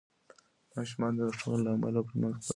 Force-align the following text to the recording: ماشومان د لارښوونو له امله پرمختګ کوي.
ماشومان 0.75 1.11
د 1.17 1.19
لارښوونو 1.27 1.63
له 1.65 1.71
امله 1.75 2.01
پرمختګ 2.07 2.35
کوي. 2.43 2.47